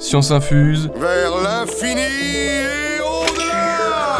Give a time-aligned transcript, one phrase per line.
[0.00, 0.90] Science infuse.
[0.96, 4.18] Vers l'infini et au-delà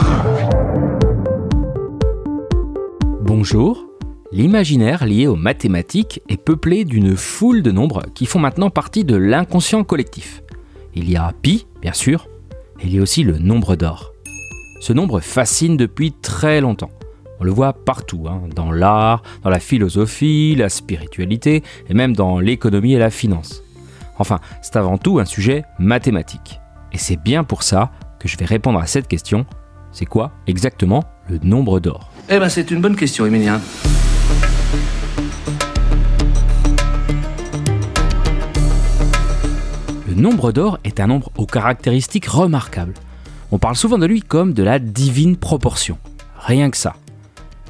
[3.23, 3.87] Bonjour.
[4.31, 9.17] L'imaginaire lié aux mathématiques est peuplé d'une foule de nombres qui font maintenant partie de
[9.17, 10.43] l'inconscient collectif.
[10.95, 12.29] Il y a pi, bien sûr,
[12.81, 14.13] et il y a aussi le nombre d'or.
[14.83, 16.91] Ce nombre fascine depuis très longtemps.
[17.41, 22.39] On le voit partout, hein, dans l'art, dans la philosophie, la spiritualité, et même dans
[22.39, 23.63] l'économie et la finance.
[24.21, 26.61] Enfin, c'est avant tout un sujet mathématique.
[26.93, 29.47] Et c'est bien pour ça que je vais répondre à cette question.
[29.93, 32.13] C'est quoi exactement le nombre d'or?
[32.29, 33.61] Eh ben, c'est une bonne question, Emilien.
[40.09, 42.95] Le nombre d'or est un nombre aux caractéristiques remarquables.
[43.53, 45.99] On parle souvent de lui comme de la divine proportion.
[46.39, 46.95] Rien que ça.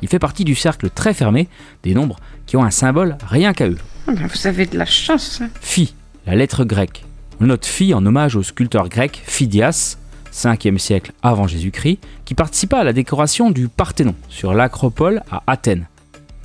[0.03, 1.49] Il fait partie du cercle très fermé
[1.83, 3.79] des nombres qui ont un symbole rien qu'à eux.
[4.09, 5.41] Ah Vous avez de la chance.
[5.43, 5.49] hein.
[5.61, 5.95] Phi,
[6.30, 7.05] la lettre grecque.
[7.41, 9.98] Note Phi en hommage au sculpteur grec Phidias,
[10.33, 15.88] 5e siècle avant Jésus-Christ, qui participa à la décoration du Parthénon sur l'acropole à Athènes.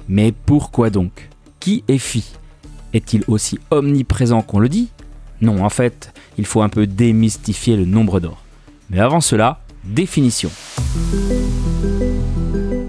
[0.09, 1.29] Mais pourquoi donc?
[1.59, 2.25] Qui est Phi?
[2.93, 4.89] Est-il aussi omniprésent qu'on le dit?
[5.39, 8.41] Non, en fait, il faut un peu démystifier le nombre d'or.
[8.89, 10.49] Mais avant cela, définition.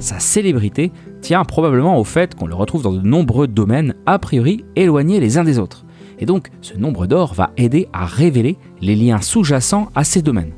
[0.00, 4.64] Sa célébrité tient probablement au fait qu'on le retrouve dans de nombreux domaines a priori
[4.76, 5.85] éloignés les uns des autres.
[6.18, 10.52] Et donc, ce nombre d'or va aider à révéler les liens sous-jacents à ces domaines.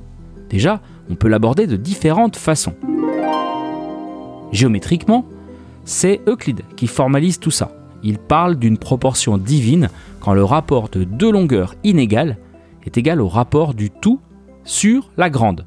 [0.50, 2.74] Déjà, on peut l'aborder de différentes façons.
[4.52, 5.26] Géométriquement,
[5.84, 7.72] c'est Euclide qui formalise tout ça.
[8.02, 9.88] Il parle d'une proportion divine
[10.20, 12.38] quand le rapport de deux longueurs inégales
[12.84, 14.20] est égal au rapport du tout
[14.64, 15.66] sur la grande.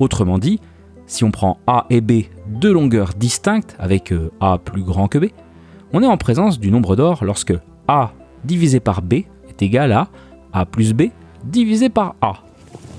[0.00, 0.60] Autrement dit,
[1.06, 5.18] si on prend A et B deux longueurs distinctes avec euh, A plus grand que
[5.18, 5.26] B,
[5.92, 7.54] on est en présence du nombre d'or lorsque
[7.88, 8.12] A
[8.44, 9.14] divisé par B
[9.48, 10.08] est égal à
[10.52, 11.04] A plus B
[11.44, 12.34] divisé par A.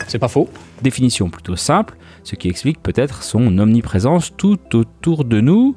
[0.07, 0.49] C'est pas faux.
[0.81, 5.75] Définition plutôt simple, ce qui explique peut-être son omniprésence tout autour de nous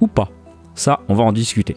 [0.00, 0.28] ou pas.
[0.74, 1.76] Ça, on va en discuter.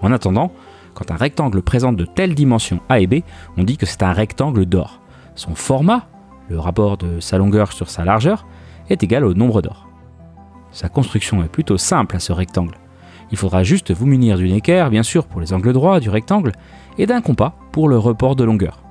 [0.00, 0.52] En attendant,
[0.94, 3.20] quand un rectangle présente de telles dimensions A et B,
[3.56, 5.00] on dit que c'est un rectangle d'or.
[5.34, 6.08] Son format,
[6.48, 8.46] le rapport de sa longueur sur sa largeur,
[8.90, 9.88] est égal au nombre d'or.
[10.70, 12.76] Sa construction est plutôt simple à ce rectangle.
[13.32, 16.52] Il faudra juste vous munir d'une équerre, bien sûr, pour les angles droits du rectangle,
[16.98, 18.82] et d'un compas pour le report de longueur.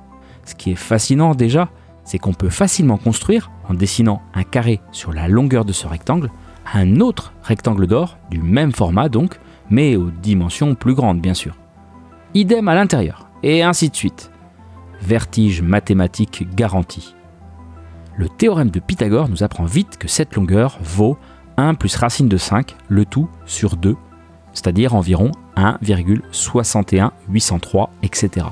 [0.44, 1.68] Ce qui est fascinant déjà,
[2.04, 6.30] c'est qu'on peut facilement construire, en dessinant un carré sur la longueur de ce rectangle,
[6.74, 9.38] un autre rectangle d'or, du même format donc,
[9.70, 11.56] mais aux dimensions plus grandes bien sûr.
[12.34, 14.32] Idem à l'intérieur, et ainsi de suite.
[15.00, 17.14] Vertige mathématique garanti.
[18.16, 21.16] Le théorème de Pythagore nous apprend vite que cette longueur vaut
[21.56, 23.96] 1 plus racine de 5, le tout sur 2,
[24.52, 28.46] c'est-à-dire environ 1,61803, etc.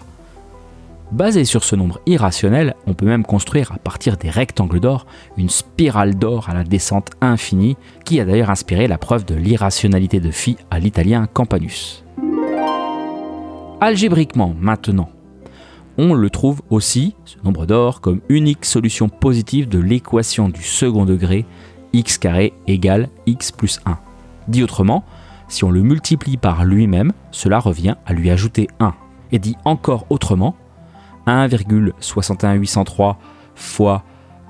[1.12, 5.06] Basé sur ce nombre irrationnel, on peut même construire à partir des rectangles d'or
[5.36, 10.20] une spirale d'or à la descente infinie qui a d'ailleurs inspiré la preuve de l'irrationalité
[10.20, 12.04] de Phi à l'italien Campanus.
[13.80, 15.10] Algébriquement maintenant,
[15.98, 21.04] on le trouve aussi, ce nombre d'or, comme unique solution positive de l'équation du second
[21.04, 21.44] degré
[21.92, 23.98] x carré égale x plus 1.
[24.46, 25.04] Dit autrement,
[25.50, 28.94] si on le multiplie par lui-même, cela revient à lui ajouter 1.
[29.32, 30.54] Et dit encore autrement,
[31.26, 33.16] 1,61803
[33.54, 34.04] fois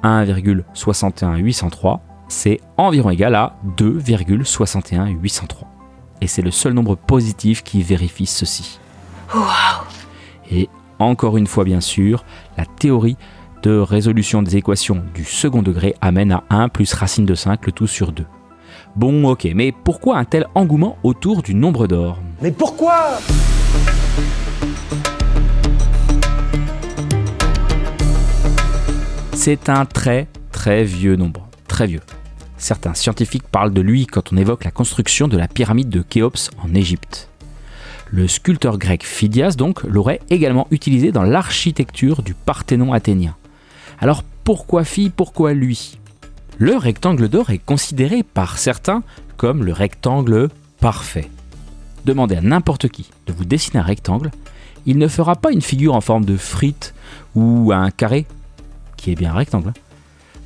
[0.05, 5.67] 1,61803, c'est environ égal à 2,61803.
[6.21, 8.79] Et c'est le seul nombre positif qui vérifie ceci.
[10.51, 10.69] Et
[10.99, 12.25] encore une fois, bien sûr,
[12.59, 13.17] la théorie
[13.63, 17.73] de résolution des équations du second degré amène à 1 plus racine de 5, le
[17.73, 18.27] tout sur 2.
[18.97, 22.19] Bon, ok, mais pourquoi un tel engouement autour du nombre d'or?
[22.43, 23.19] Mais pourquoi?
[29.33, 32.01] C'est un très très vieux nombre, très vieux.
[32.59, 36.51] Certains scientifiques parlent de lui quand on évoque la construction de la pyramide de Khéops
[36.63, 37.31] en Égypte.
[38.11, 43.37] Le sculpteur grec Phidias donc l'aurait également utilisé dans l'architecture du Parthénon athénien.
[44.01, 45.97] Alors pourquoi Phi, pourquoi lui?
[46.63, 49.03] Le rectangle d'or est considéré par certains
[49.39, 51.31] comme le rectangle parfait.
[52.05, 54.31] Demandez à n'importe qui de vous dessiner un rectangle,
[54.85, 56.93] il ne fera pas une figure en forme de frite
[57.35, 58.27] ou un carré,
[58.99, 59.71] qui est bien un rectangle.
[59.71, 59.75] hein.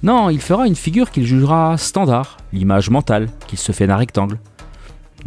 [0.04, 4.38] Non, il fera une figure qu'il jugera standard, l'image mentale qu'il se fait d'un rectangle.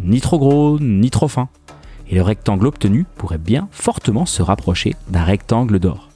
[0.00, 1.50] Ni trop gros, ni trop fin.
[2.08, 6.08] Et le rectangle obtenu pourrait bien fortement se rapprocher d'un rectangle d'or.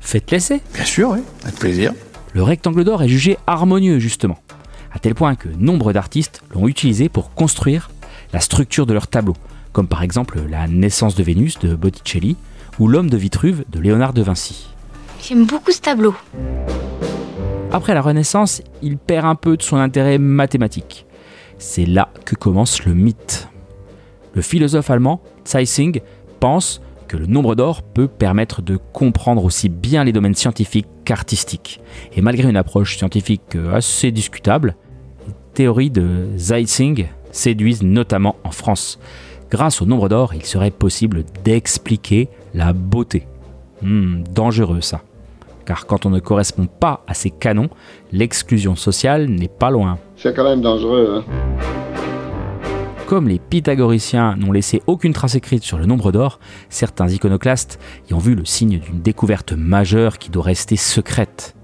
[0.00, 1.94] Faites l'essai Bien sûr, oui, avec plaisir.
[2.34, 4.38] Le rectangle d'or est jugé harmonieux justement,
[4.92, 7.90] à tel point que nombre d'artistes l'ont utilisé pour construire
[8.32, 9.36] la structure de leurs tableaux,
[9.72, 12.36] comme par exemple la naissance de Vénus de Botticelli
[12.78, 14.68] ou l'homme de Vitruve de Léonard de Vinci.
[15.22, 16.14] J'aime beaucoup ce tableau.
[17.72, 21.06] Après la Renaissance, il perd un peu de son intérêt mathématique.
[21.58, 23.48] C'est là que commence le mythe.
[24.34, 26.00] Le philosophe allemand Zeissing
[26.40, 31.80] pense que le nombre d'or peut permettre de comprendre aussi bien les domaines scientifiques qu'artistiques.
[32.14, 34.76] Et malgré une approche scientifique assez discutable,
[35.26, 39.00] les théories de Zeissing séduisent notamment en France.
[39.50, 43.26] Grâce au nombre d'or, il serait possible d'expliquer la beauté.
[43.82, 45.00] Hmm, dangereux ça.
[45.64, 47.68] Car quand on ne correspond pas à ces canons,
[48.12, 49.98] l'exclusion sociale n'est pas loin.
[50.16, 51.24] C'est quand même dangereux.
[51.26, 51.87] Hein.
[53.08, 56.38] Comme les pythagoriciens n'ont laissé aucune trace écrite sur le nombre d'or,
[56.68, 61.56] certains iconoclastes y ont vu le signe d'une découverte majeure qui doit rester secrète.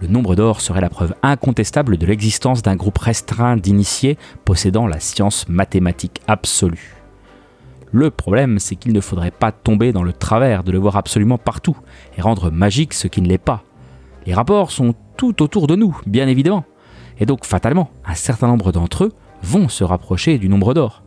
[0.00, 4.98] Le nombre d'or serait la preuve incontestable de l'existence d'un groupe restreint d'initiés possédant la
[4.98, 6.96] science mathématique absolue.
[7.92, 11.38] Le problème, c'est qu'il ne faudrait pas tomber dans le travers de le voir absolument
[11.38, 11.76] partout
[12.18, 13.62] et rendre magique ce qui ne l'est pas.
[14.26, 16.64] Les rapports sont tout autour de nous, bien évidemment,
[17.20, 21.02] et donc fatalement, un certain nombre d'entre eux vont se rapprocher du nombre d'or.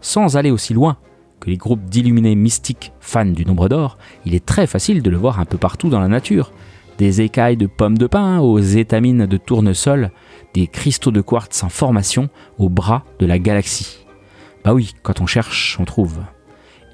[0.00, 0.96] Sans aller aussi loin
[1.40, 5.16] que les groupes d'illuminés mystiques fans du nombre d'or, il est très facile de le
[5.16, 6.52] voir un peu partout dans la nature.
[6.98, 10.10] Des écailles de pommes de pin aux étamines de tournesol,
[10.54, 12.28] des cristaux de quartz en formation
[12.58, 14.06] au bras de la galaxie.
[14.64, 16.20] Bah oui, quand on cherche, on trouve.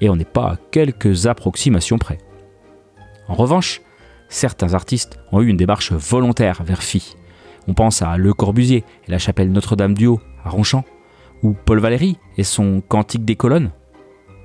[0.01, 2.17] Et on n'est pas à quelques approximations près.
[3.27, 3.81] En revanche,
[4.27, 7.15] certains artistes ont eu une démarche volontaire vers Phi.
[7.67, 10.83] On pense à Le Corbusier et la chapelle Notre-Dame du Haut à Ronchamp,
[11.43, 13.71] ou Paul Valéry et son Cantique des colonnes,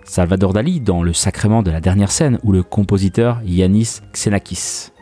[0.05, 4.93] Salvador Dali dans Le Sacrement de la dernière scène, ou le compositeur Yanis Xenakis.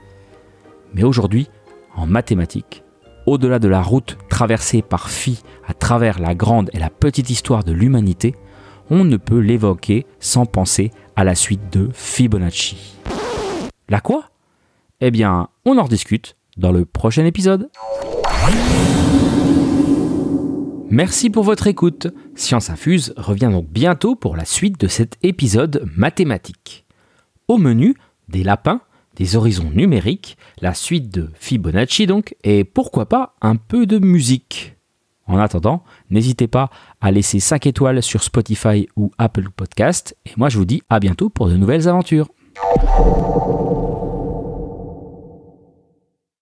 [0.94, 1.48] Mais aujourd'hui,
[1.94, 2.82] en mathématiques,
[3.26, 7.64] au-delà de la route traversée par Phi à travers la grande et la petite histoire
[7.64, 8.34] de l'humanité,
[8.90, 12.96] on ne peut l'évoquer sans penser à la suite de Fibonacci.
[13.88, 14.30] La quoi?
[15.00, 17.68] Eh bien, on en rediscute dans le prochain épisode.
[20.94, 22.06] Merci pour votre écoute.
[22.36, 26.86] Science Infuse revient donc bientôt pour la suite de cet épisode mathématique.
[27.48, 27.96] Au menu,
[28.28, 28.80] des lapins,
[29.16, 34.76] des horizons numériques, la suite de Fibonacci donc, et pourquoi pas un peu de musique.
[35.26, 36.70] En attendant, n'hésitez pas
[37.00, 41.00] à laisser 5 étoiles sur Spotify ou Apple Podcast, et moi je vous dis à
[41.00, 42.28] bientôt pour de nouvelles aventures.